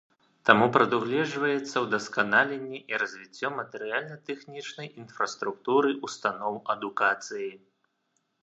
[0.49, 7.51] Таму прадугледжваецца ўдасканаленне і развіццё матэрыяльна-тэхнічнай інфраструктуры ўстановаў адукацыі.